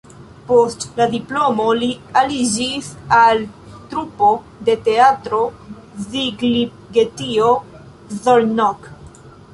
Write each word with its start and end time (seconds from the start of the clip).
Post 0.45 0.85
la 0.99 1.05
diplomo 1.09 1.65
li 1.81 1.89
aliĝis 2.21 2.87
al 3.17 3.43
trupo 3.91 4.31
de 4.71 4.77
Teatro 4.89 5.43
Szigligeti 6.07 7.31
(Szolnok). 8.17 8.95